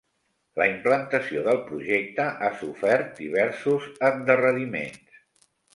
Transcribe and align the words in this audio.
La 0.61 0.65
implantació 0.71 1.43
del 1.49 1.61
projecte 1.69 2.27
ha 2.47 2.51
sofert 2.65 3.15
diversos 3.23 3.89
endarreriments. 4.13 5.27